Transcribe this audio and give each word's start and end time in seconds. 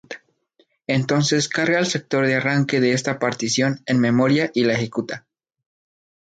Entonces 0.87 1.47
carga 1.47 1.77
el 1.77 1.85
sector 1.85 2.25
de 2.25 2.33
arranque 2.33 2.79
de 2.79 2.93
esta 2.93 3.19
partición 3.19 3.83
en 3.85 3.99
memoria 3.99 4.49
y 4.51 4.63
la 4.63 4.73
ejecuta. 4.73 5.27